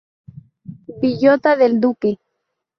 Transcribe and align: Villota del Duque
Villota 1.03 1.55
del 1.57 1.79
Duque 1.79 2.17